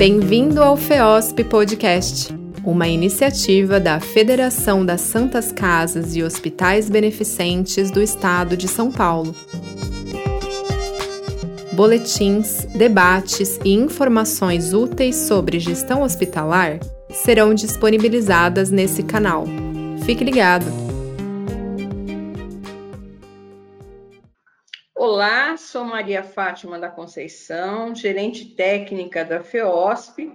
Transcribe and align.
Bem-vindo 0.00 0.62
ao 0.62 0.78
FEOSP 0.78 1.44
Podcast, 1.44 2.34
uma 2.64 2.88
iniciativa 2.88 3.78
da 3.78 4.00
Federação 4.00 4.82
das 4.82 5.02
Santas 5.02 5.52
Casas 5.52 6.16
e 6.16 6.22
Hospitais 6.22 6.88
Beneficentes 6.88 7.90
do 7.90 8.00
Estado 8.00 8.56
de 8.56 8.66
São 8.66 8.90
Paulo. 8.90 9.36
Boletins, 11.74 12.64
debates 12.74 13.60
e 13.62 13.74
informações 13.74 14.72
úteis 14.72 15.16
sobre 15.16 15.60
gestão 15.60 16.00
hospitalar 16.00 16.80
serão 17.10 17.52
disponibilizadas 17.52 18.70
nesse 18.70 19.02
canal. 19.02 19.44
Fique 20.06 20.24
ligado! 20.24 20.89
Olá, 25.12 25.56
sou 25.56 25.84
Maria 25.84 26.22
Fátima 26.22 26.78
da 26.78 26.88
Conceição, 26.88 27.92
gerente 27.96 28.54
técnica 28.54 29.24
da 29.24 29.42
FEOSP, 29.42 30.32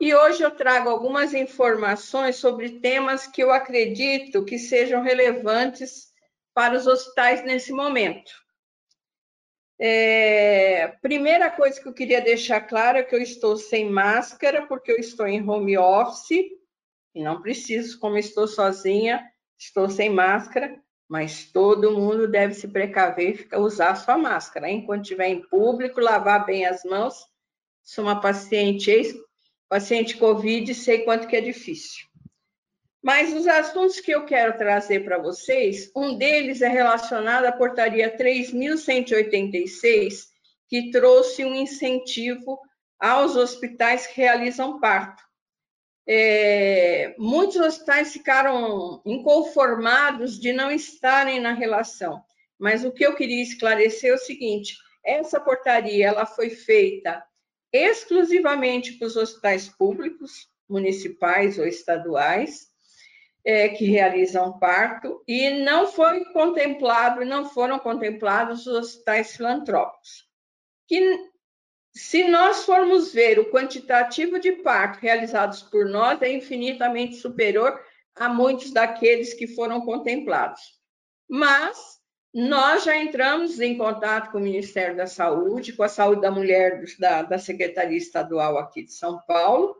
e 0.00 0.12
hoje 0.12 0.42
eu 0.42 0.50
trago 0.50 0.88
algumas 0.88 1.32
informações 1.32 2.34
sobre 2.34 2.80
temas 2.80 3.28
que 3.28 3.40
eu 3.40 3.52
acredito 3.52 4.44
que 4.44 4.58
sejam 4.58 5.00
relevantes 5.00 6.12
para 6.52 6.74
os 6.74 6.88
hospitais 6.88 7.44
nesse 7.44 7.70
momento. 7.70 8.32
É, 9.78 10.88
primeira 11.00 11.48
coisa 11.48 11.80
que 11.80 11.86
eu 11.86 11.94
queria 11.94 12.20
deixar 12.20 12.62
claro 12.62 12.98
é 12.98 13.04
que 13.04 13.14
eu 13.14 13.22
estou 13.22 13.56
sem 13.56 13.88
máscara, 13.88 14.66
porque 14.66 14.90
eu 14.90 14.96
estou 14.96 15.28
em 15.28 15.48
home 15.48 15.78
office, 15.78 16.50
e 17.14 17.22
não 17.22 17.40
preciso, 17.40 18.00
como 18.00 18.18
estou 18.18 18.48
sozinha, 18.48 19.24
estou 19.56 19.88
sem 19.88 20.10
máscara, 20.10 20.82
mas 21.08 21.44
todo 21.44 21.92
mundo 21.92 22.26
deve 22.26 22.54
se 22.54 22.66
precaver 22.68 23.46
e 23.50 23.56
usar 23.56 23.94
sua 23.94 24.18
máscara. 24.18 24.70
Enquanto 24.70 25.02
estiver 25.02 25.28
em 25.28 25.42
público, 25.42 26.00
lavar 26.00 26.44
bem 26.44 26.66
as 26.66 26.82
mãos. 26.84 27.14
Sou 27.82 28.04
uma 28.04 28.20
paciente, 28.20 29.14
paciente 29.68 30.16
Covid, 30.16 30.74
sei 30.74 31.04
quanto 31.04 31.28
que 31.28 31.36
é 31.36 31.40
difícil. 31.40 32.04
Mas 33.02 33.32
os 33.32 33.46
assuntos 33.46 34.00
que 34.00 34.10
eu 34.10 34.24
quero 34.24 34.58
trazer 34.58 35.04
para 35.04 35.18
vocês, 35.18 35.92
um 35.94 36.18
deles 36.18 36.60
é 36.60 36.68
relacionado 36.68 37.44
à 37.44 37.52
portaria 37.52 38.10
3186, 38.16 40.26
que 40.68 40.90
trouxe 40.90 41.44
um 41.44 41.54
incentivo 41.54 42.58
aos 42.98 43.36
hospitais 43.36 44.08
que 44.08 44.20
realizam 44.20 44.80
parto 44.80 45.25
é, 46.08 47.14
muitos 47.18 47.56
hospitais 47.56 48.12
ficaram 48.12 49.02
inconformados 49.04 50.38
de 50.38 50.52
não 50.52 50.70
estarem 50.70 51.40
na 51.40 51.52
relação. 51.52 52.22
Mas 52.58 52.84
o 52.84 52.92
que 52.92 53.04
eu 53.04 53.14
queria 53.14 53.42
esclarecer 53.42 54.10
é 54.10 54.14
o 54.14 54.18
seguinte: 54.18 54.76
essa 55.04 55.40
portaria 55.40 56.06
ela 56.06 56.24
foi 56.24 56.50
feita 56.50 57.24
exclusivamente 57.72 58.92
para 58.92 59.06
os 59.06 59.16
hospitais 59.16 59.68
públicos, 59.68 60.48
municipais 60.68 61.58
ou 61.58 61.66
estaduais, 61.66 62.68
é, 63.44 63.68
que 63.68 63.84
realizam 63.84 64.58
parto, 64.58 65.22
e 65.26 65.50
não 65.62 65.86
foi 65.86 66.24
contemplado, 66.26 67.24
não 67.24 67.48
foram 67.48 67.78
contemplados 67.78 68.66
os 68.66 68.74
hospitais 68.74 69.36
filantrópicos, 69.36 70.28
que 70.88 71.30
se 71.96 72.28
nós 72.28 72.66
formos 72.66 73.14
ver 73.14 73.38
o 73.38 73.50
quantitativo 73.50 74.38
de 74.38 74.52
partos 74.52 75.00
realizados 75.00 75.62
por 75.62 75.86
nós, 75.86 76.20
é 76.20 76.30
infinitamente 76.30 77.16
superior 77.16 77.80
a 78.14 78.28
muitos 78.28 78.70
daqueles 78.70 79.32
que 79.32 79.46
foram 79.46 79.80
contemplados. 79.80 80.60
Mas 81.26 81.96
nós 82.34 82.84
já 82.84 82.98
entramos 82.98 83.60
em 83.60 83.78
contato 83.78 84.30
com 84.30 84.36
o 84.36 84.42
Ministério 84.42 84.94
da 84.94 85.06
Saúde, 85.06 85.72
com 85.72 85.82
a 85.82 85.88
Saúde 85.88 86.20
da 86.20 86.30
Mulher 86.30 86.84
da, 86.98 87.22
da 87.22 87.38
Secretaria 87.38 87.96
Estadual 87.96 88.58
aqui 88.58 88.84
de 88.84 88.92
São 88.92 89.18
Paulo, 89.26 89.74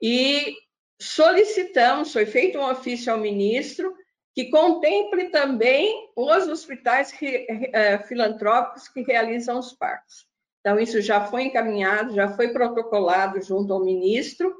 e 0.00 0.54
solicitamos, 1.00 2.12
foi 2.12 2.26
feito 2.26 2.58
um 2.58 2.70
ofício 2.70 3.10
ao 3.10 3.18
ministro, 3.18 3.96
que 4.34 4.50
contemple 4.50 5.30
também 5.30 6.10
os 6.14 6.46
hospitais 6.48 7.14
eh, 7.22 7.98
filantrópicos 8.00 8.88
que 8.88 9.00
realizam 9.00 9.58
os 9.58 9.72
partos. 9.72 10.25
Então, 10.66 10.80
isso 10.80 11.00
já 11.00 11.24
foi 11.24 11.44
encaminhado, 11.44 12.12
já 12.12 12.28
foi 12.30 12.48
protocolado 12.48 13.40
junto 13.40 13.72
ao 13.72 13.84
ministro, 13.84 14.52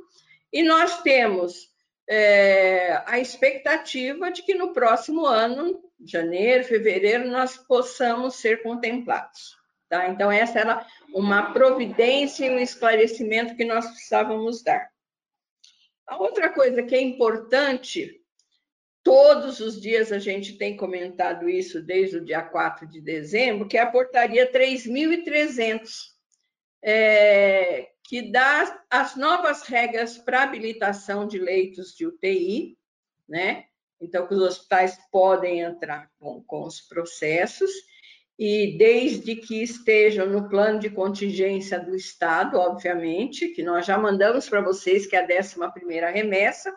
e 0.53 0.63
nós 0.63 1.03
temos 1.03 1.69
é, 2.09 3.03
a 3.07 3.19
expectativa 3.19 4.31
de 4.31 4.43
que 4.45 4.55
no 4.55 4.73
próximo 4.73 5.27
ano, 5.27 5.83
janeiro, 6.05 6.63
fevereiro, 6.63 7.29
nós 7.29 7.57
possamos 7.57 8.37
ser 8.37 8.63
contemplados. 8.63 9.57
Tá? 9.89 10.09
Então, 10.09 10.31
essa 10.31 10.61
era 10.61 10.87
uma 11.13 11.53
providência 11.53 12.47
e 12.47 12.51
um 12.51 12.61
esclarecimento 12.61 13.57
que 13.57 13.65
nós 13.65 13.85
precisávamos 13.89 14.63
dar. 14.63 14.89
A 16.07 16.19
outra 16.19 16.51
coisa 16.51 16.85
que 16.85 16.95
é 16.95 17.01
importante 17.01 18.21
Todos 19.07 19.61
os 19.61 19.81
dias 19.81 20.11
a 20.11 20.19
gente 20.19 20.59
tem 20.59 20.77
comentado 20.77 21.49
isso 21.49 21.81
desde 21.81 22.17
o 22.17 22.25
dia 22.25 22.43
4 22.43 22.89
de 22.89 23.01
dezembro, 23.01 23.69
que 23.69 23.79
é 23.79 23.81
a 23.81 23.89
portaria 23.89 24.51
3.300, 24.51 26.09
é, 26.83 27.91
que 28.03 28.33
dá 28.33 28.85
as 28.91 29.15
novas 29.15 29.63
regras 29.63 30.19
para 30.19 30.43
habilitação 30.43 31.25
de 31.25 31.39
leitos 31.39 31.95
de 31.95 32.05
UTI, 32.05 32.77
né? 33.29 33.67
Então, 34.01 34.27
que 34.27 34.35
os 34.35 34.43
hospitais 34.43 34.99
podem 35.13 35.61
entrar 35.61 36.11
com, 36.19 36.43
com 36.43 36.65
os 36.65 36.81
processos, 36.81 37.71
e 38.37 38.77
desde 38.77 39.37
que 39.37 39.63
estejam 39.63 40.27
no 40.27 40.49
plano 40.49 40.81
de 40.81 40.91
contingência 40.91 41.79
do 41.79 41.95
Estado, 41.95 42.59
obviamente, 42.59 43.51
que 43.51 43.63
nós 43.63 43.87
já 43.87 43.97
mandamos 43.97 44.49
para 44.49 44.63
vocês, 44.63 45.07
que 45.07 45.15
é 45.15 45.21
a 45.21 45.41
11 45.41 45.55
primeira 45.73 46.11
remessa, 46.11 46.77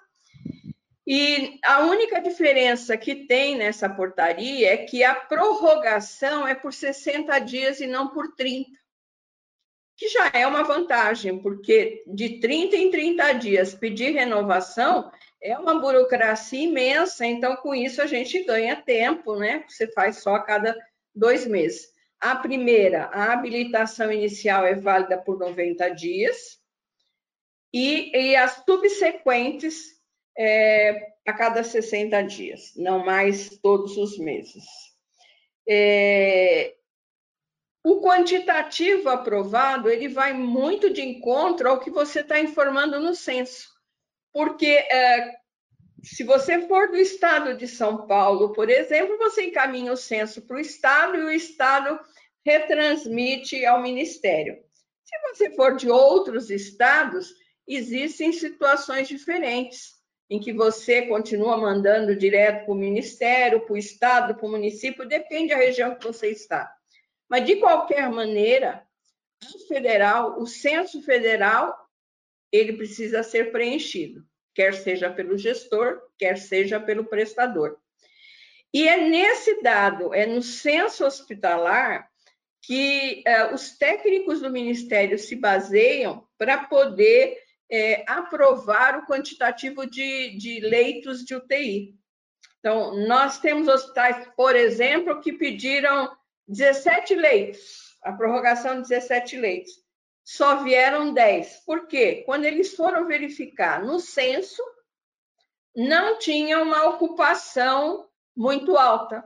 e 1.11 1.59
a 1.63 1.79
única 1.85 2.21
diferença 2.21 2.95
que 2.95 3.25
tem 3.25 3.57
nessa 3.57 3.89
portaria 3.89 4.71
é 4.71 4.77
que 4.77 5.03
a 5.03 5.15
prorrogação 5.15 6.47
é 6.47 6.53
por 6.53 6.71
60 6.71 7.39
dias 7.39 7.79
e 7.79 7.87
não 7.87 8.09
por 8.09 8.35
30, 8.35 8.69
que 9.97 10.07
já 10.07 10.29
é 10.31 10.45
uma 10.45 10.61
vantagem, 10.61 11.39
porque 11.41 12.03
de 12.05 12.39
30 12.39 12.75
em 12.75 12.91
30 12.91 13.33
dias 13.33 13.73
pedir 13.73 14.11
renovação 14.11 15.11
é 15.41 15.57
uma 15.57 15.79
burocracia 15.79 16.61
imensa, 16.61 17.25
então 17.25 17.55
com 17.55 17.73
isso 17.73 18.03
a 18.03 18.05
gente 18.05 18.43
ganha 18.43 18.75
tempo, 18.75 19.35
né? 19.35 19.65
Você 19.67 19.91
faz 19.91 20.17
só 20.17 20.35
a 20.35 20.43
cada 20.43 20.77
dois 21.15 21.47
meses. 21.47 21.91
A 22.19 22.35
primeira, 22.35 23.05
a 23.05 23.33
habilitação 23.33 24.11
inicial 24.11 24.63
é 24.63 24.75
válida 24.75 25.17
por 25.17 25.39
90 25.39 25.89
dias, 25.89 26.59
e, 27.73 28.15
e 28.15 28.35
as 28.35 28.63
subsequentes 28.63 29.98
é, 30.39 31.15
a 31.27 31.33
cada 31.33 31.63
60 31.65 32.21
dias, 32.21 32.71
não 32.77 33.03
mais 33.03 33.49
todos 33.61 33.97
os 33.97 34.17
meses. 34.17 34.63
É, 35.67 36.75
o 37.83 38.01
quantitativo 38.01 39.09
aprovado, 39.09 39.89
ele 39.89 40.07
vai 40.07 40.31
muito 40.31 40.89
de 40.91 41.01
encontro 41.01 41.69
ao 41.69 41.79
que 41.79 41.91
você 41.91 42.21
está 42.21 42.39
informando 42.39 43.01
no 43.01 43.13
censo, 43.13 43.69
porque 44.31 44.65
é, 44.65 45.39
se 46.03 46.23
você 46.23 46.65
for 46.67 46.89
do 46.89 46.95
estado 46.95 47.57
de 47.57 47.67
São 47.67 48.07
Paulo, 48.07 48.53
por 48.53 48.69
exemplo, 48.69 49.17
você 49.17 49.47
encaminha 49.47 49.91
o 49.91 49.97
censo 49.97 50.41
para 50.43 50.55
o 50.55 50.59
estado 50.59 51.17
e 51.17 51.23
o 51.25 51.31
estado 51.31 51.99
retransmite 52.45 53.65
ao 53.65 53.81
ministério. 53.81 54.57
Se 55.03 55.19
você 55.27 55.53
for 55.55 55.75
de 55.75 55.89
outros 55.89 56.49
estados, 56.49 57.33
existem 57.67 58.31
situações 58.31 59.07
diferentes 59.07 59.98
em 60.29 60.39
que 60.39 60.53
você 60.53 61.03
continua 61.07 61.57
mandando 61.57 62.15
direto 62.15 62.65
para 62.65 62.73
o 62.73 62.77
Ministério, 62.77 63.61
para 63.61 63.73
o 63.73 63.77
Estado, 63.77 64.35
para 64.35 64.45
o 64.45 64.51
município, 64.51 65.07
depende 65.07 65.49
da 65.49 65.57
região 65.57 65.95
que 65.95 66.05
você 66.05 66.29
está. 66.29 66.71
Mas, 67.27 67.45
de 67.45 67.55
qualquer 67.55 68.09
maneira, 68.09 68.83
o 69.43 69.67
federal, 69.67 70.39
o 70.39 70.45
censo 70.45 71.01
federal, 71.01 71.75
ele 72.51 72.73
precisa 72.73 73.23
ser 73.23 73.51
preenchido, 73.51 74.23
quer 74.53 74.73
seja 74.73 75.09
pelo 75.09 75.37
gestor, 75.37 76.01
quer 76.17 76.37
seja 76.37 76.79
pelo 76.79 77.05
prestador. 77.05 77.77
E 78.71 78.87
é 78.87 78.97
nesse 78.97 79.61
dado, 79.63 80.13
é 80.13 80.27
no 80.27 80.41
censo 80.41 81.05
hospitalar, 81.05 82.07
que 82.61 83.23
eh, 83.25 83.53
os 83.53 83.77
técnicos 83.77 84.41
do 84.41 84.49
Ministério 84.51 85.17
se 85.17 85.35
baseiam 85.35 86.27
para 86.37 86.65
poder 86.65 87.41
é, 87.69 88.03
aprovar 88.07 88.97
o 88.97 89.05
quantitativo 89.05 89.85
de, 89.85 90.35
de 90.37 90.59
leitos 90.59 91.23
de 91.23 91.35
UTI. 91.35 91.95
Então, 92.59 92.95
nós 93.07 93.39
temos 93.39 93.67
hospitais, 93.67 94.27
por 94.35 94.55
exemplo, 94.55 95.21
que 95.21 95.31
pediram 95.33 96.11
17 96.47 97.15
leitos, 97.15 97.97
a 98.03 98.11
prorrogação 98.11 98.81
de 98.81 98.89
17 98.89 99.37
leitos. 99.37 99.71
Só 100.23 100.63
vieram 100.63 101.13
10. 101.13 101.63
Por 101.65 101.87
quê? 101.87 102.23
Quando 102.25 102.45
eles 102.45 102.75
foram 102.75 103.07
verificar 103.07 103.83
no 103.83 103.99
censo, 103.99 104.61
não 105.75 106.17
tinha 106.19 106.61
uma 106.61 106.89
ocupação 106.89 108.09
muito 108.35 108.77
alta. 108.77 109.23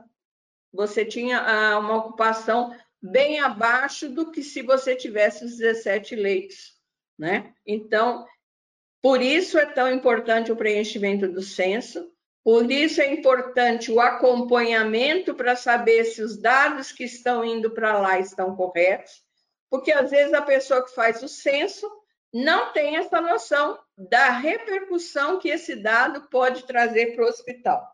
Você 0.72 1.04
tinha 1.04 1.40
ah, 1.40 1.78
uma 1.78 1.96
ocupação 1.96 2.76
bem 3.02 3.40
abaixo 3.40 4.08
do 4.08 4.30
que 4.30 4.42
se 4.42 4.62
você 4.62 4.94
tivesse 4.94 5.44
os 5.44 5.56
17 5.56 6.14
leitos 6.14 6.74
né? 7.18 7.52
Então, 7.66 8.26
por 9.02 9.20
isso 9.20 9.58
é 9.58 9.66
tão 9.66 9.90
importante 9.92 10.50
o 10.50 10.56
preenchimento 10.56 11.28
do 11.28 11.42
censo, 11.42 12.10
por 12.42 12.70
isso 12.70 13.00
é 13.00 13.12
importante 13.12 13.90
o 13.90 14.00
acompanhamento 14.00 15.34
para 15.34 15.56
saber 15.56 16.04
se 16.04 16.22
os 16.22 16.36
dados 16.36 16.92
que 16.92 17.04
estão 17.04 17.44
indo 17.44 17.70
para 17.70 17.98
lá 17.98 18.18
estão 18.18 18.54
corretos, 18.54 19.22
porque 19.70 19.90
às 19.90 20.10
vezes 20.10 20.34
a 20.34 20.42
pessoa 20.42 20.84
que 20.84 20.94
faz 20.94 21.22
o 21.22 21.28
censo 21.28 21.90
não 22.32 22.72
tem 22.72 22.96
essa 22.96 23.20
noção 23.20 23.78
da 23.96 24.30
repercussão 24.30 25.38
que 25.38 25.48
esse 25.48 25.76
dado 25.76 26.28
pode 26.28 26.66
trazer 26.66 27.14
para 27.14 27.24
o 27.24 27.28
hospital, 27.28 27.86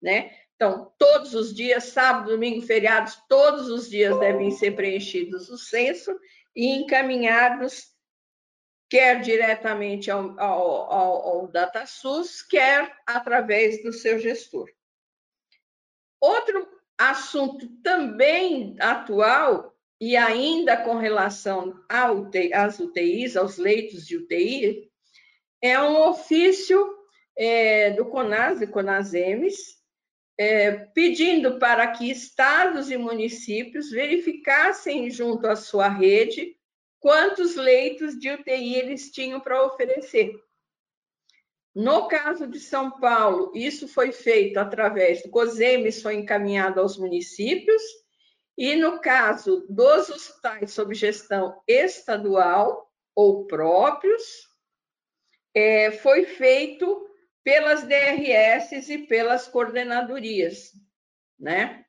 né? 0.00 0.32
Então, 0.56 0.92
todos 0.96 1.34
os 1.34 1.54
dias, 1.54 1.84
sábado, 1.84 2.30
domingo, 2.30 2.62
feriados, 2.62 3.20
todos 3.28 3.68
os 3.68 3.90
dias 3.90 4.18
devem 4.18 4.50
ser 4.50 4.76
preenchidos 4.76 5.48
o 5.48 5.58
censo 5.58 6.16
e 6.54 6.68
encaminhados 6.68 7.91
quer 8.92 9.22
diretamente 9.22 10.10
ao, 10.10 10.38
ao, 10.38 10.92
ao, 10.92 11.28
ao 11.28 11.48
DataSUS, 11.48 12.42
quer 12.42 12.94
através 13.06 13.82
do 13.82 13.90
seu 13.90 14.18
gestor. 14.18 14.68
Outro 16.20 16.68
assunto 16.98 17.66
também 17.82 18.76
atual, 18.78 19.74
e 19.98 20.14
ainda 20.14 20.76
com 20.76 20.96
relação 20.96 21.82
às 21.88 22.78
UTIs, 22.80 23.34
aos 23.34 23.56
leitos 23.56 24.06
de 24.06 24.18
UTI, 24.18 24.90
é 25.62 25.80
um 25.80 26.10
ofício 26.10 26.94
é, 27.34 27.92
do 27.92 28.04
CONAS 28.04 28.60
e 28.60 28.66
CONASEMES, 28.66 29.56
é, 30.36 30.70
pedindo 30.70 31.58
para 31.58 31.86
que 31.92 32.10
estados 32.10 32.90
e 32.90 32.98
municípios 32.98 33.90
verificassem 33.90 35.10
junto 35.10 35.46
à 35.46 35.56
sua 35.56 35.88
rede 35.88 36.54
quantos 37.02 37.56
leitos 37.56 38.16
de 38.18 38.30
UTI 38.30 38.76
eles 38.76 39.10
tinham 39.10 39.40
para 39.40 39.66
oferecer. 39.66 40.32
No 41.74 42.06
caso 42.06 42.46
de 42.46 42.60
São 42.60 43.00
Paulo, 43.00 43.50
isso 43.54 43.88
foi 43.88 44.12
feito 44.12 44.58
através 44.58 45.22
do 45.22 45.28
COSEMES, 45.28 46.00
foi 46.00 46.14
encaminhado 46.14 46.80
aos 46.80 46.96
municípios, 46.96 47.82
e 48.56 48.76
no 48.76 49.00
caso 49.00 49.66
dos 49.68 50.08
hospitais 50.10 50.72
sob 50.72 50.94
gestão 50.94 51.60
estadual 51.66 52.88
ou 53.16 53.46
próprios, 53.46 54.48
é, 55.54 55.90
foi 55.90 56.24
feito 56.24 57.08
pelas 57.42 57.82
DRS 57.82 58.88
e 58.88 59.06
pelas 59.06 59.48
coordenadorias, 59.48 60.70
né? 61.38 61.84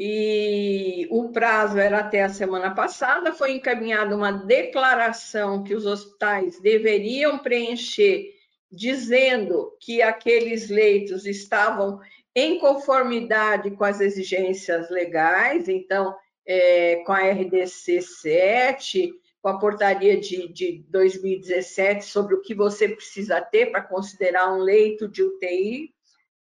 E 0.00 1.08
o 1.10 1.32
prazo 1.32 1.76
era 1.76 1.98
até 1.98 2.22
a 2.22 2.28
semana 2.28 2.72
passada, 2.72 3.32
foi 3.32 3.50
encaminhada 3.50 4.14
uma 4.14 4.30
declaração 4.30 5.64
que 5.64 5.74
os 5.74 5.86
hospitais 5.86 6.60
deveriam 6.60 7.38
preencher, 7.40 8.32
dizendo 8.70 9.76
que 9.80 10.00
aqueles 10.00 10.70
leitos 10.70 11.26
estavam 11.26 11.98
em 12.32 12.60
conformidade 12.60 13.72
com 13.72 13.82
as 13.82 14.00
exigências 14.00 14.88
legais, 14.88 15.68
então, 15.68 16.14
é, 16.46 17.02
com 17.04 17.10
a 17.10 17.28
RDC 17.32 18.00
7, 18.00 19.12
com 19.42 19.48
a 19.48 19.58
portaria 19.58 20.16
de, 20.16 20.46
de 20.52 20.84
2017 20.90 22.04
sobre 22.04 22.36
o 22.36 22.40
que 22.40 22.54
você 22.54 22.88
precisa 22.88 23.40
ter 23.40 23.72
para 23.72 23.82
considerar 23.82 24.52
um 24.52 24.58
leito 24.58 25.08
de 25.08 25.24
UTI, 25.24 25.92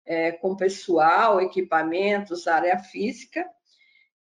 é, 0.07 0.33
com 0.33 0.57
pessoal, 0.57 1.41
equipamentos, 1.41 2.47
área 2.47 2.79
física, 2.79 3.45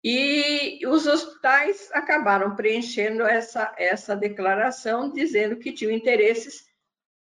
e 0.03 0.85
os 0.85 1.07
hospitais 1.07 1.89
acabaram 1.93 2.55
preenchendo 2.55 3.23
essa, 3.23 3.73
essa 3.77 4.15
declaração, 4.15 5.09
dizendo 5.09 5.55
que 5.55 5.71
tinham 5.71 5.93
interesses 5.93 6.65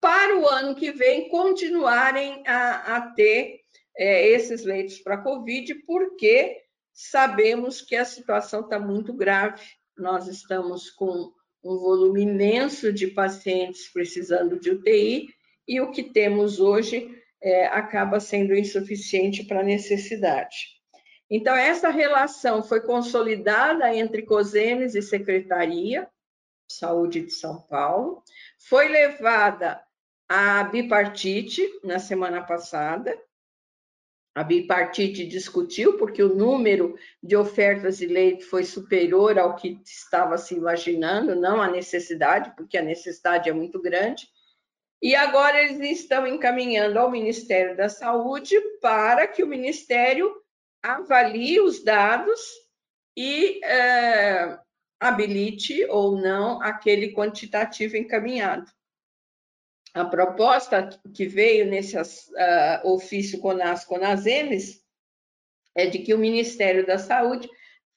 para 0.00 0.38
o 0.38 0.48
ano 0.48 0.74
que 0.74 0.92
vem 0.92 1.28
continuarem 1.28 2.42
a, 2.46 2.96
a 2.96 3.00
ter 3.12 3.60
é, 3.96 4.28
esses 4.28 4.64
leitos 4.64 4.98
para 5.00 5.18
Covid, 5.18 5.74
porque 5.84 6.62
sabemos 6.92 7.82
que 7.82 7.96
a 7.96 8.04
situação 8.04 8.60
está 8.60 8.78
muito 8.78 9.12
grave. 9.12 9.62
Nós 9.96 10.28
estamos 10.28 10.90
com 10.90 11.32
um 11.62 11.76
volume 11.76 12.22
imenso 12.22 12.92
de 12.92 13.08
pacientes 13.08 13.92
precisando 13.92 14.58
de 14.58 14.70
UTI 14.70 15.28
e 15.66 15.80
o 15.80 15.90
que 15.90 16.04
temos 16.04 16.60
hoje 16.60 17.19
é, 17.42 17.66
acaba 17.66 18.20
sendo 18.20 18.54
insuficiente 18.54 19.44
para 19.44 19.60
a 19.60 19.64
necessidade. 19.64 20.80
Então, 21.30 21.54
essa 21.54 21.90
relação 21.90 22.62
foi 22.62 22.80
consolidada 22.80 23.94
entre 23.94 24.22
COSEMES 24.22 24.94
e 24.94 25.02
Secretaria 25.02 26.08
de 26.68 26.74
Saúde 26.74 27.20
de 27.20 27.30
São 27.32 27.60
Paulo, 27.62 28.22
foi 28.58 28.88
levada 28.88 29.80
à 30.28 30.62
bipartite 30.64 31.62
na 31.84 31.98
semana 31.98 32.42
passada, 32.42 33.16
a 34.34 34.44
bipartite 34.44 35.26
discutiu, 35.26 35.98
porque 35.98 36.22
o 36.22 36.34
número 36.34 36.96
de 37.20 37.36
ofertas 37.36 37.98
de 37.98 38.06
leite 38.06 38.44
foi 38.44 38.64
superior 38.64 39.38
ao 39.38 39.56
que 39.56 39.80
estava 39.84 40.38
se 40.38 40.54
imaginando, 40.54 41.34
não 41.34 41.60
a 41.60 41.68
necessidade, 41.68 42.52
porque 42.56 42.78
a 42.78 42.82
necessidade 42.82 43.48
é 43.48 43.52
muito 43.52 43.82
grande. 43.82 44.28
E 45.02 45.14
agora 45.14 45.62
eles 45.62 46.00
estão 46.00 46.26
encaminhando 46.26 46.98
ao 46.98 47.10
Ministério 47.10 47.76
da 47.76 47.88
Saúde 47.88 48.60
para 48.80 49.26
que 49.26 49.42
o 49.42 49.46
Ministério 49.46 50.30
avalie 50.82 51.60
os 51.60 51.82
dados 51.82 52.40
e 53.16 53.64
é, 53.64 54.58
habilite 55.00 55.86
ou 55.86 56.20
não 56.20 56.60
aquele 56.62 57.12
quantitativo 57.14 57.96
encaminhado. 57.96 58.70
A 59.94 60.04
proposta 60.04 60.88
que 61.14 61.26
veio 61.26 61.66
nesse 61.66 61.98
uh, 61.98 62.02
ofício 62.84 63.40
CONAS 63.40 63.84
CONASEMES 63.84 64.84
é 65.74 65.86
de 65.86 65.98
que 65.98 66.14
o 66.14 66.18
Ministério 66.18 66.86
da 66.86 66.98
Saúde 66.98 67.48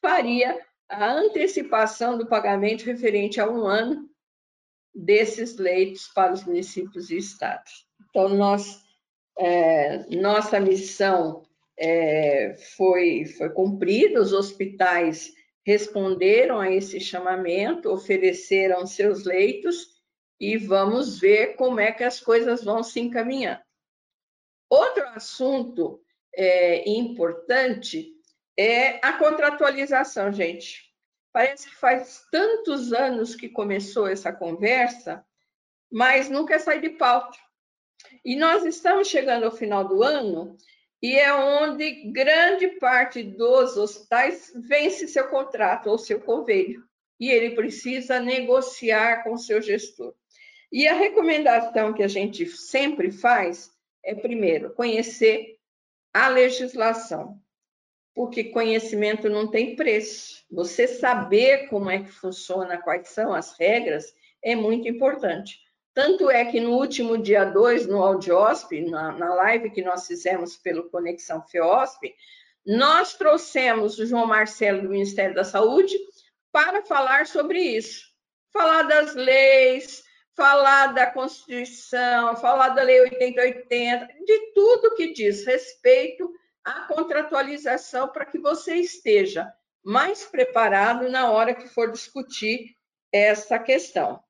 faria 0.02 0.60
a 0.90 1.12
antecipação 1.12 2.18
do 2.18 2.28
pagamento 2.28 2.86
referente 2.86 3.40
a 3.40 3.48
um 3.48 3.66
ano 3.66 4.10
desses 4.94 5.58
leitos 5.58 6.08
para 6.08 6.34
os 6.34 6.44
municípios 6.44 7.10
e 7.10 7.18
estados. 7.18 7.88
Então, 8.10 8.30
nós, 8.30 8.82
é, 9.38 10.06
nossa 10.16 10.60
missão 10.60 11.44
é, 11.78 12.56
foi, 12.76 13.26
foi 13.26 13.50
cumprida, 13.50 14.22
os 14.22 14.34
hospitais 14.34 15.34
responderam 15.66 16.60
a 16.60 16.72
esse 16.72 17.00
chamamento, 17.00 17.92
ofereceram 17.92 18.86
seus 18.86 19.24
leitos 19.24 19.94
e 20.40 20.58
vamos 20.58 21.20
ver 21.20 21.56
como 21.56 21.80
é 21.80 21.92
que 21.92 22.04
as 22.04 22.20
coisas 22.20 22.64
vão 22.64 22.84
se 22.84 23.00
encaminhando. 23.00 23.62
Outro 24.70 25.04
assunto 25.10 26.02
é, 26.36 26.90
importante 26.90 28.12
é 28.58 29.00
a 29.06 29.14
contratualização, 29.14 30.32
gente. 30.32 30.93
Parece 31.34 31.68
que 31.68 31.76
faz 31.76 32.24
tantos 32.32 32.94
anos 32.94 33.36
que 33.36 33.50
começou 33.50 34.08
essa 34.08 34.32
conversa, 34.32 35.26
mas 35.92 36.30
nunca 36.30 36.60
sai 36.60 36.80
de 36.80 36.92
pauta. 36.92 37.38
E 38.24 38.36
nós 38.36 38.64
estamos 38.64 39.08
chegando 39.08 39.46
ao 39.46 39.52
final 39.52 39.86
do 39.88 40.04
ano 40.04 40.56
e 41.02 41.18
é 41.18 41.34
onde 41.34 42.12
grande 42.12 42.68
parte 42.80 43.24
dos 43.24 43.76
hospitais 43.76 44.54
vence 44.56 45.08
seu 45.08 45.28
contrato 45.30 45.90
ou 45.90 45.98
seu 45.98 46.22
convênio 46.22 46.84
e 47.20 47.30
ele 47.30 47.56
precisa 47.56 48.20
negociar 48.20 49.24
com 49.24 49.36
seu 49.38 49.62
gestor. 49.62 50.14
E 50.72 50.88
a 50.88 50.94
recomendação 50.94 51.94
que 51.94 52.04
a 52.04 52.08
gente 52.08 52.46
sempre 52.46 53.12
faz 53.12 53.72
é, 54.04 54.14
primeiro, 54.14 54.74
conhecer 54.74 55.58
a 56.14 56.28
legislação, 56.28 57.42
porque 58.14 58.46
conhecimento 58.46 59.30
não 59.30 59.50
tem 59.50 59.76
preço. 59.76 60.44
Você 60.52 60.88
saber 60.88 61.68
como 61.68 61.90
é 61.90 62.00
que 62.04 62.12
funciona, 62.12 62.82
quais 62.82 63.10
são 63.10 63.34
as 63.34 63.58
regras, 63.58 64.14
é 64.44 64.56
muito 64.56 64.88
importante. 64.88 65.60
Tanto 65.94 66.30
é 66.30 66.46
que 66.46 66.60
no 66.60 66.72
último 66.72 67.18
dia 67.18 67.46
2, 67.46 67.88
no 67.88 68.04
Audiosp, 68.04 68.72
na, 68.82 69.12
na 69.12 69.34
live 69.36 69.70
que 69.70 69.82
nós 69.82 70.08
fizemos 70.08 70.58
pelo 70.58 70.90
Conexão 70.90 71.44
FEOSP, 71.48 72.14
nós 72.66 73.14
trouxemos 73.14 74.00
o 74.00 74.06
João 74.06 74.26
Marcelo 74.26 74.82
do 74.82 74.90
Ministério 74.90 75.36
da 75.36 75.44
Saúde 75.44 75.96
para 76.52 76.84
falar 76.86 77.28
sobre 77.28 77.60
isso. 77.60 78.12
Falar 78.52 78.84
das 78.84 79.16
leis, 79.16 80.04
falar 80.36 80.94
da 80.94 81.08
Constituição, 81.08 82.36
falar 82.38 82.70
da 82.70 82.84
Lei 82.84 83.02
8080, 83.02 84.08
de 84.26 84.54
tudo 84.54 84.96
que 84.96 85.14
diz 85.14 85.46
respeito 85.46 86.32
à 86.64 86.82
contratualização 86.82 88.08
para 88.08 88.26
que 88.26 88.38
você 88.38 88.76
esteja 88.76 89.54
mais 89.84 90.24
preparado 90.24 91.10
na 91.10 91.30
hora 91.32 91.54
que 91.54 91.68
for 91.68 91.92
discutir 91.92 92.76
essa 93.12 93.60
questão. 93.60 94.24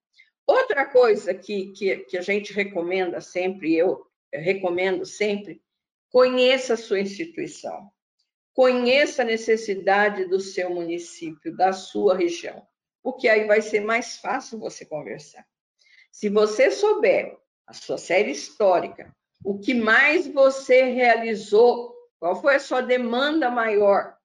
Outra 0.46 0.86
coisa 0.86 1.34
que, 1.34 1.72
que, 1.72 1.98
que 1.98 2.18
a 2.18 2.22
gente 2.22 2.52
recomenda 2.52 3.22
sempre, 3.22 3.76
eu 3.76 4.06
recomendo 4.34 5.06
sempre, 5.06 5.62
conheça 6.10 6.74
a 6.74 6.78
sua 6.78 7.00
instituição, 7.00 7.90
conheça 8.54 9.22
a 9.22 9.26
necessidade 9.26 10.26
do 10.26 10.40
seu 10.40 10.70
município, 10.70 11.56
da 11.56 11.72
sua 11.72 12.18
região, 12.18 12.66
porque 13.02 13.28
aí 13.28 13.46
vai 13.46 13.62
ser 13.62 13.82
mais 13.82 14.18
fácil 14.18 14.60
você 14.60 14.86
conversar. 14.86 15.46
Se 16.12 16.30
você 16.30 16.70
souber 16.72 17.38
a 17.66 17.74
sua 17.74 17.98
série 17.98 18.32
histórica, 18.32 19.16
o 19.44 19.60
que 19.60 19.74
mais 19.74 20.28
você 20.28 20.84
realizou, 20.84 21.93
qual 22.24 22.38
foi 22.38 22.56
a 22.56 22.60
sua 22.60 22.80
demanda 22.80 23.52
maior, 23.52 24.16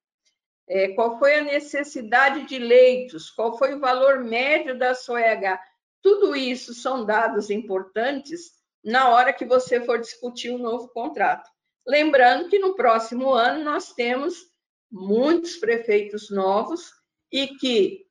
é, 0.69 0.93
qual 0.93 1.19
foi 1.19 1.35
a 1.35 1.43
necessidade 1.43 2.45
de 2.45 2.57
leitos, 2.57 3.29
qual 3.29 3.57
foi 3.57 3.75
o 3.75 3.79
valor 3.81 4.23
médio 4.23 4.79
da 4.79 4.95
sua 4.95 5.19
EH, 5.19 5.59
tudo 6.01 6.33
isso 6.33 6.73
são 6.73 7.03
dados 7.03 7.49
importantes 7.49 8.53
na 8.81 9.09
hora 9.09 9.33
que 9.33 9.43
você 9.43 9.81
for 9.81 9.99
discutir 9.99 10.49
um 10.49 10.59
novo 10.59 10.87
contrato. 10.93 11.49
Lembrando 11.85 12.47
que 12.47 12.57
no 12.57 12.73
próximo 12.73 13.33
ano 13.33 13.65
nós 13.65 13.91
temos 13.91 14.49
muitos 14.89 15.57
prefeitos 15.57 16.29
novos 16.29 16.93
e 17.29 17.47
que 17.47 18.05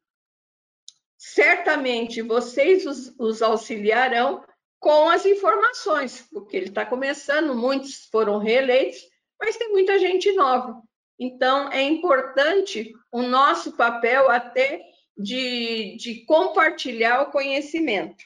certamente 1.17 2.21
vocês 2.21 2.85
os, 2.85 3.19
os 3.19 3.41
auxiliarão 3.41 4.45
com 4.79 5.09
as 5.09 5.25
informações, 5.25 6.29
porque 6.31 6.59
ele 6.59 6.69
está 6.69 6.85
começando, 6.85 7.55
muitos 7.55 8.05
foram 8.11 8.37
reeleitos, 8.37 9.09
mas 9.41 9.57
tem 9.57 9.71
muita 9.71 9.99
gente 9.99 10.33
nova. 10.33 10.83
Então, 11.19 11.71
é 11.73 11.83
importante 11.83 12.93
o 13.11 13.23
nosso 13.23 13.77
papel 13.77 14.31
até 14.31 14.81
de, 15.17 15.97
de 15.97 16.25
compartilhar 16.25 17.23
o 17.23 17.31
conhecimento. 17.31 18.25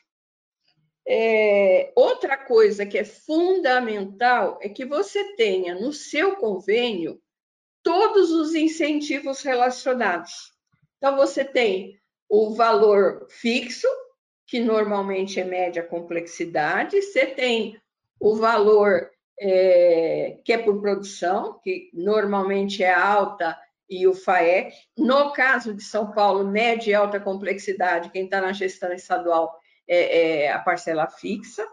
É, 1.09 1.93
outra 1.97 2.37
coisa 2.37 2.87
que 2.87 2.99
é 2.99 3.05
fundamental 3.05 4.59
é 4.63 4.69
que 4.69 4.85
você 4.85 5.35
tenha 5.35 5.75
no 5.75 5.93
seu 5.93 6.37
convênio 6.37 7.21
todos 7.83 8.31
os 8.31 8.55
incentivos 8.55 9.43
relacionados. 9.43 10.53
Então, 10.99 11.17
você 11.17 11.45
tem 11.45 11.99
o 12.29 12.55
valor 12.55 13.27
fixo, 13.29 13.89
que 14.47 14.61
normalmente 14.61 15.41
é 15.41 15.45
média 15.45 15.83
complexidade, 15.83 17.01
você 17.01 17.27
tem 17.27 17.81
o 18.21 18.37
valor 18.37 19.11
é, 19.45 20.39
que 20.45 20.53
é 20.53 20.59
por 20.59 20.81
produção, 20.81 21.59
que 21.63 21.91
normalmente 21.93 22.85
é 22.85 22.95
alta, 22.95 23.59
e 23.91 24.07
o 24.07 24.15
FAEC. 24.15 24.73
No 24.97 25.33
caso 25.33 25.75
de 25.75 25.83
São 25.83 26.13
Paulo, 26.13 26.49
média 26.49 26.91
e 26.91 26.95
alta 26.95 27.21
complexidade, 27.21 28.11
quem 28.11 28.25
está 28.25 28.41
na 28.41 28.53
gestão 28.53 28.93
estadual 28.93 29.55
é, 29.87 30.45
é 30.45 30.53
a 30.53 30.59
parcela 30.59 31.09
fixa. 31.09 31.67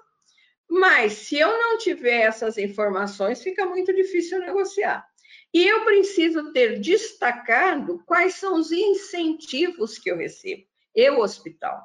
Mas 0.69 1.13
se 1.13 1.37
eu 1.37 1.47
não 1.47 1.77
tiver 1.77 2.21
essas 2.21 2.57
informações, 2.57 3.41
fica 3.41 3.65
muito 3.65 3.93
difícil 3.93 4.39
negociar. 4.39 5.07
E 5.53 5.65
eu 5.65 5.83
preciso 5.85 6.51
ter 6.51 6.79
destacado 6.79 8.03
quais 8.05 8.35
são 8.35 8.55
os 8.55 8.71
incentivos 8.71 9.97
que 9.97 10.11
eu 10.11 10.17
recebo, 10.17 10.63
eu, 10.93 11.19
hospital. 11.19 11.81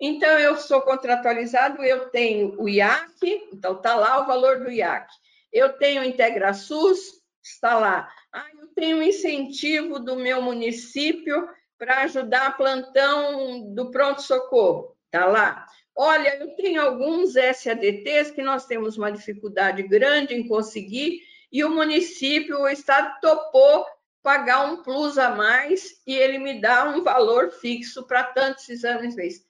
Então, 0.00 0.38
eu 0.38 0.56
sou 0.56 0.82
contratualizado, 0.82 1.82
eu 1.82 2.10
tenho 2.10 2.60
o 2.60 2.68
IAC, 2.68 3.48
então 3.52 3.76
está 3.76 3.94
lá 3.94 4.22
o 4.22 4.26
valor 4.26 4.60
do 4.60 4.70
IAC. 4.70 5.08
Eu 5.52 5.74
tenho 5.74 6.02
o 6.02 6.04
IntegraSUS, 6.04 6.98
está 7.42 7.78
lá. 7.78 8.08
Ah, 8.32 8.46
eu 8.60 8.68
tenho 8.74 9.02
incentivo 9.02 9.98
do 9.98 10.16
meu 10.16 10.42
município 10.42 11.48
para 11.78 12.02
ajudar 12.02 12.56
plantão 12.56 13.72
do 13.74 13.90
pronto-socorro, 13.90 14.96
está 15.06 15.26
lá. 15.26 15.66
Olha, 15.96 16.36
eu 16.40 16.56
tenho 16.56 16.82
alguns 16.82 17.34
SADTs 17.34 18.32
que 18.32 18.42
nós 18.42 18.66
temos 18.66 18.98
uma 18.98 19.12
dificuldade 19.12 19.82
grande 19.84 20.34
em 20.34 20.48
conseguir 20.48 21.20
e 21.52 21.62
o 21.62 21.70
município, 21.70 22.62
o 22.62 22.68
estado 22.68 23.20
topou 23.20 23.86
pagar 24.24 24.64
um 24.64 24.82
plus 24.82 25.18
a 25.18 25.30
mais 25.30 26.02
e 26.04 26.14
ele 26.14 26.38
me 26.38 26.60
dá 26.60 26.88
um 26.88 27.04
valor 27.04 27.52
fixo 27.52 28.04
para 28.08 28.24
tantos 28.24 28.68
exames 28.68 29.14
mês. 29.14 29.44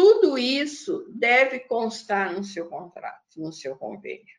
Tudo 0.00 0.38
isso 0.38 1.04
deve 1.08 1.58
constar 1.58 2.32
no 2.32 2.44
seu 2.44 2.68
contrato, 2.68 3.34
no 3.36 3.52
seu 3.52 3.74
convênio. 3.74 4.38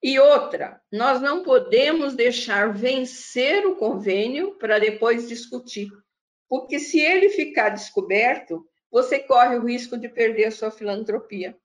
E 0.00 0.16
outra, 0.20 0.80
nós 0.92 1.20
não 1.20 1.42
podemos 1.42 2.14
deixar 2.14 2.72
vencer 2.72 3.66
o 3.66 3.74
convênio 3.74 4.54
para 4.58 4.78
depois 4.78 5.26
discutir, 5.26 5.90
porque 6.48 6.78
se 6.78 7.00
ele 7.00 7.30
ficar 7.30 7.70
descoberto, 7.70 8.64
você 8.88 9.18
corre 9.18 9.56
o 9.56 9.66
risco 9.66 9.98
de 9.98 10.08
perder 10.08 10.44
a 10.44 10.52
sua 10.52 10.70
filantropia. 10.70 11.58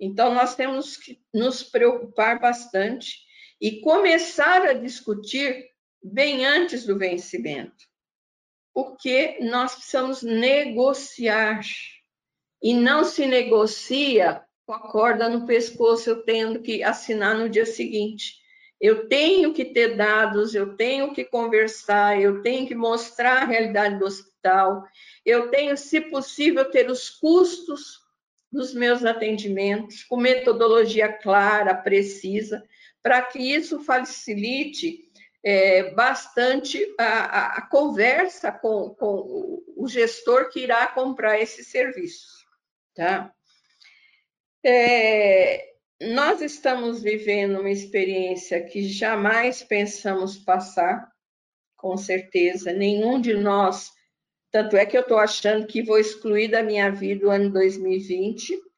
Então, 0.00 0.34
nós 0.34 0.56
temos 0.56 0.96
que 0.96 1.22
nos 1.32 1.62
preocupar 1.62 2.40
bastante 2.40 3.20
e 3.60 3.80
começar 3.82 4.62
a 4.62 4.72
discutir 4.72 5.70
bem 6.02 6.44
antes 6.44 6.84
do 6.84 6.98
vencimento, 6.98 7.84
porque 8.74 9.38
nós 9.42 9.76
precisamos 9.76 10.24
negociar 10.24 11.60
e 12.62 12.74
não 12.74 13.04
se 13.04 13.26
negocia 13.26 14.42
com 14.64 14.72
a 14.72 14.78
corda 14.78 15.28
no 15.28 15.46
pescoço, 15.46 16.08
eu 16.08 16.22
tendo 16.22 16.60
que 16.60 16.82
assinar 16.82 17.36
no 17.36 17.48
dia 17.48 17.66
seguinte. 17.66 18.40
Eu 18.80 19.08
tenho 19.08 19.52
que 19.52 19.64
ter 19.64 19.96
dados, 19.96 20.54
eu 20.54 20.76
tenho 20.76 21.12
que 21.12 21.24
conversar, 21.24 22.20
eu 22.20 22.42
tenho 22.42 22.66
que 22.66 22.74
mostrar 22.74 23.42
a 23.42 23.44
realidade 23.44 23.98
do 23.98 24.04
hospital, 24.04 24.84
eu 25.24 25.50
tenho, 25.50 25.76
se 25.76 26.00
possível, 26.00 26.64
ter 26.70 26.90
os 26.90 27.08
custos 27.08 28.00
dos 28.50 28.74
meus 28.74 29.04
atendimentos, 29.04 30.04
com 30.04 30.16
metodologia 30.16 31.12
clara, 31.12 31.74
precisa, 31.74 32.62
para 33.02 33.22
que 33.22 33.38
isso 33.38 33.80
facilite 33.80 35.10
é, 35.44 35.90
bastante 35.94 36.94
a, 36.98 37.04
a, 37.04 37.46
a 37.58 37.62
conversa 37.62 38.52
com, 38.52 38.90
com, 38.90 39.62
o 39.76 39.88
gestor 39.88 40.50
que 40.50 40.60
irá 40.60 40.86
comprar 40.86 41.40
esse 41.40 41.64
serviço. 41.64 42.41
Tá? 42.94 43.32
É, 44.64 45.72
nós 46.00 46.40
estamos 46.40 47.02
vivendo 47.02 47.60
uma 47.60 47.70
experiência 47.70 48.62
que 48.62 48.88
jamais 48.88 49.62
pensamos 49.62 50.38
passar, 50.38 51.10
com 51.76 51.96
certeza, 51.96 52.72
nenhum 52.72 53.20
de 53.20 53.34
nós. 53.34 53.90
Tanto 54.50 54.76
é 54.76 54.84
que 54.84 54.96
eu 54.96 55.02
estou 55.02 55.18
achando 55.18 55.66
que 55.66 55.82
vou 55.82 55.98
excluir 55.98 56.48
da 56.48 56.62
minha 56.62 56.90
vida 56.90 57.26
o 57.26 57.30
ano 57.30 57.50
2020 57.50 58.72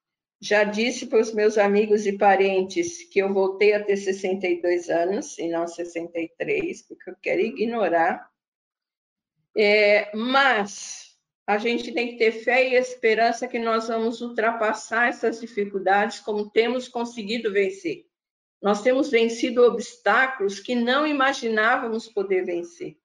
já 0.44 0.62
disse 0.62 1.06
para 1.06 1.21
os 1.21 1.33
meus 1.33 1.56
amigos 1.56 2.04
e 2.06 2.18
parentes 2.18 3.02
que 3.09 3.18
eu 3.18 3.33
voltei 3.33 3.73
a 3.73 3.83
ter 3.83 3.97
62 3.97 4.90
anos 4.90 5.38
e 5.38 5.49
não 5.49 5.66
63, 5.66 6.83
porque 6.83 7.09
eu 7.09 7.16
quero 7.23 7.40
ignorar. 7.40 8.28
É, 9.56 10.14
mas 10.14 11.03
a 11.46 11.58
gente 11.58 11.92
tem 11.92 12.12
que 12.12 12.16
ter 12.16 12.32
fé 12.32 12.68
e 12.68 12.74
esperança 12.74 13.46
que 13.46 13.58
nós 13.58 13.88
vamos 13.88 14.20
ultrapassar 14.20 15.08
essas 15.08 15.40
dificuldades 15.40 16.20
como 16.20 16.50
temos 16.50 16.88
conseguido 16.88 17.52
vencer. 17.52 18.06
Nós 18.62 18.80
temos 18.80 19.10
vencido 19.10 19.62
obstáculos 19.62 20.58
que 20.58 20.74
não 20.74 21.06
imaginávamos 21.06 22.08
poder 22.08 22.46
vencer. 22.46 22.96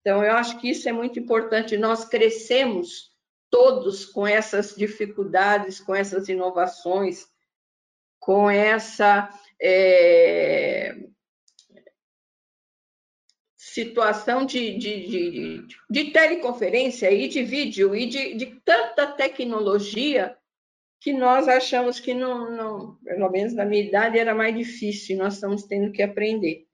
Então, 0.00 0.24
eu 0.24 0.32
acho 0.32 0.58
que 0.58 0.70
isso 0.70 0.88
é 0.88 0.92
muito 0.92 1.20
importante. 1.20 1.76
Nós 1.76 2.04
crescemos 2.04 3.12
todos 3.48 4.04
com 4.04 4.26
essas 4.26 4.74
dificuldades, 4.74 5.78
com 5.78 5.94
essas 5.94 6.28
inovações, 6.28 7.28
com 8.18 8.50
essa 8.50 9.30
é, 9.60 11.07
situação 13.72 14.46
de, 14.46 14.78
de, 14.78 15.06
de, 15.06 15.66
de, 15.90 16.10
teleconferência 16.10 17.10
e 17.10 17.28
de 17.28 17.42
vídeo 17.42 17.94
e 17.94 18.06
de, 18.06 18.34
de, 18.34 18.46
tanta 18.64 19.06
tecnologia 19.06 20.36
que 21.00 21.12
nós 21.12 21.46
achamos 21.46 22.00
que 22.00 22.14
não, 22.14 22.50
não, 22.50 22.96
pelo 23.04 23.30
menos 23.30 23.52
na 23.54 23.64
minha 23.64 23.84
idade, 23.84 24.18
era 24.18 24.34
mais 24.34 24.56
difícil, 24.56 25.18
nós 25.18 25.34
estamos 25.34 25.64
tendo 25.64 25.92
que 25.92 26.02
aprender. 26.02 26.66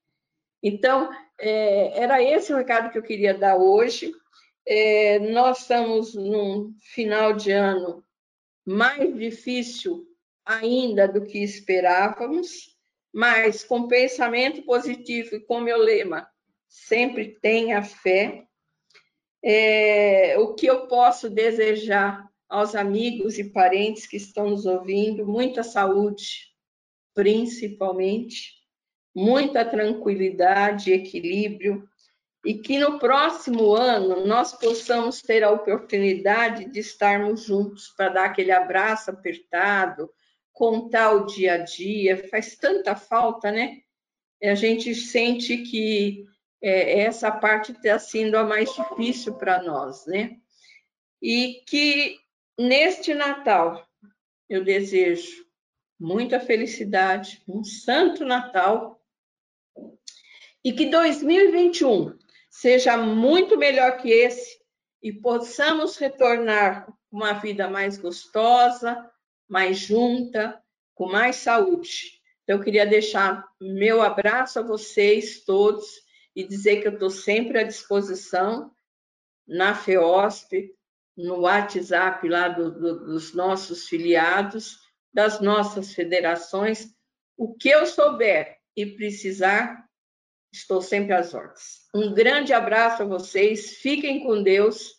Então, 0.63 1.11
é, 1.39 2.01
era 2.01 2.23
esse 2.23 2.53
o 2.53 2.57
recado 2.57 2.91
que 2.91 2.97
eu 2.97 3.03
queria 3.03 3.35
dar 3.35 3.57
hoje. 3.57 4.13
É, 4.67 5.19
nós 5.19 5.61
estamos 5.61 6.15
num 6.15 6.75
final 6.81 7.35
de 7.35 7.51
ano 7.51 8.03
mais 8.65 9.15
difícil 9.19 10.07
ainda 10.47 11.07
do 11.07 11.23
que 11.23 11.39
esperávamos, 11.43 12.75
mas 13.13 13.65
com 13.65 13.89
pensamento 13.89 14.63
positivo 14.63 15.37
e 15.37 15.41
com 15.41 15.61
meu 15.61 15.77
lema, 15.77 16.27
sempre 16.75 17.39
tenha 17.41 17.83
fé. 17.83 18.45
É, 19.43 20.37
o 20.39 20.55
que 20.55 20.67
eu 20.67 20.89
posso 20.89 21.31
desejar 21.31 22.29
aos 22.49 22.75
amigos 22.75 23.39
e 23.39 23.45
parentes 23.45 24.07
que 24.07 24.17
estão 24.17 24.51
nos 24.51 24.67
ouvindo, 24.67 25.25
muita 25.25 25.63
saúde, 25.63 26.53
principalmente, 27.15 28.55
muita 29.15 29.65
tranquilidade, 29.65 30.93
equilíbrio, 30.93 31.89
e 32.45 32.55
que 32.55 32.79
no 32.79 32.99
próximo 32.99 33.73
ano 33.75 34.27
nós 34.27 34.53
possamos 34.53 35.23
ter 35.23 35.45
a 35.45 35.51
oportunidade 35.51 36.65
de 36.67 36.81
estarmos 36.81 37.45
juntos 37.45 37.89
para 37.97 38.09
dar 38.09 38.25
aquele 38.27 38.51
abraço 38.51 39.11
apertado, 39.11 40.11
contar 40.53 41.13
o 41.13 41.27
dia 41.27 41.55
a 41.55 41.59
dia, 41.59 42.29
faz 42.29 42.57
tanta 42.57 42.97
falta, 42.97 43.53
né? 43.53 43.79
A 44.43 44.55
gente 44.55 44.95
sente 44.95 45.59
que 45.59 46.27
é, 46.67 47.01
essa 47.01 47.31
parte 47.31 47.73
está 47.73 47.99
sendo 47.99 48.39
a 48.39 48.43
mais 48.43 48.75
difícil 48.75 49.35
para 49.35 49.63
nós, 49.63 50.07
né? 50.07 50.39
E 51.21 51.63
que 51.67 52.19
neste 52.59 53.13
Natal 53.13 53.87
eu 54.49 54.65
desejo 54.65 55.45
muita 56.01 56.41
felicidade, 56.41 57.43
um 57.47 57.63
santo 57.63 58.25
Natal 58.25 58.99
e 60.65 60.73
que 60.73 60.87
2021 60.87 62.17
seja 62.49 62.97
muito 62.97 63.59
melhor 63.59 63.99
que 63.99 64.11
esse 64.11 64.59
e 65.03 65.13
possamos 65.13 65.99
retornar 65.99 66.91
uma 67.13 67.35
vida 67.35 67.69
mais 67.69 67.99
gostosa, 67.99 69.07
mais 69.47 69.77
junta, 69.77 70.59
com 70.95 71.13
mais 71.13 71.37
saúde. 71.37 72.23
Então, 72.43 72.57
eu 72.57 72.65
queria 72.65 72.87
deixar 72.87 73.47
meu 73.61 74.01
abraço 74.01 74.59
a 74.59 74.63
vocês 74.63 75.45
todos 75.45 76.04
e 76.35 76.47
dizer 76.47 76.81
que 76.81 76.89
eu 76.89 76.95
estou 76.95 77.11
sempre 77.11 77.59
à 77.59 77.63
disposição 77.63 78.73
na 79.47 79.75
FEOSP, 79.75 80.75
no 81.17 81.41
WhatsApp 81.41 82.29
lá 82.29 82.49
do, 82.49 82.71
do, 82.71 83.07
dos 83.07 83.35
nossos 83.35 83.89
filiados, 83.89 84.79
das 85.13 85.41
nossas 85.41 85.95
federações. 85.95 86.93
O 87.37 87.55
que 87.55 87.69
eu 87.69 87.87
souber 87.87 88.59
e 88.77 88.87
precisar, 88.87 89.85
estou 90.53 90.83
sempre 90.83 91.13
às 91.13 91.35
ordens. 91.35 91.89
Um 91.95 92.13
grande 92.13 92.53
abraço 92.53 93.03
a 93.03 93.07
vocês, 93.07 93.77
fiquem 93.77 94.25
com 94.25 94.43
Deus 94.43 94.95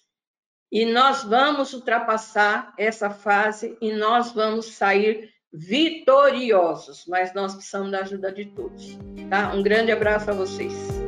e 0.72 0.86
nós 0.86 1.24
vamos 1.24 1.74
ultrapassar 1.74 2.74
essa 2.78 3.10
fase 3.10 3.78
e 3.82 3.92
nós 3.94 4.32
vamos 4.32 4.68
sair 4.68 5.34
vitoriosos, 5.54 7.06
mas 7.08 7.34
nós 7.34 7.56
precisamos 7.56 7.92
da 7.92 8.00
ajuda 8.00 8.32
de 8.32 8.46
todos. 8.46 8.98
Tá? 9.30 9.54
Um 9.54 9.64
grande 9.64 9.92
abraço 9.92 10.30
a 10.30 10.34
vocês. 10.34 11.05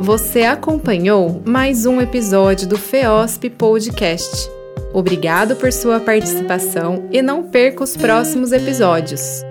Você 0.00 0.42
acompanhou 0.42 1.42
mais 1.44 1.86
um 1.86 2.00
episódio 2.00 2.68
do 2.68 2.76
FEOSP 2.76 3.48
Podcast. 3.48 4.48
Obrigado 4.92 5.56
por 5.56 5.72
sua 5.72 5.98
participação 5.98 7.08
e 7.10 7.22
não 7.22 7.42
perca 7.42 7.82
os 7.82 7.96
próximos 7.96 8.52
episódios. 8.52 9.42